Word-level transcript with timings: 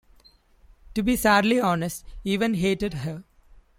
To 0.95 1.03
be 1.03 1.15
sadly 1.15 1.59
honest, 1.59 2.03
even 2.23 2.55
hated 2.55 2.95
her. 2.95 3.23